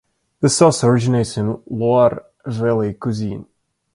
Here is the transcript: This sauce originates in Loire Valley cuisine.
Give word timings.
This 0.39 0.57
sauce 0.57 0.83
originates 0.83 1.37
in 1.37 1.61
Loire 1.67 2.25
Valley 2.47 2.95
cuisine. 2.95 3.45